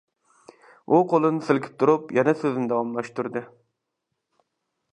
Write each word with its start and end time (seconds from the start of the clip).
-ئۇ 0.83 1.01
قۇلىنى 1.11 1.43
سىلكىپ 1.49 1.75
تۇرۇپ 1.83 2.15
يەنە 2.19 2.35
سۆزنى 2.41 2.65
داۋاملاشتۇردى. 2.73 3.47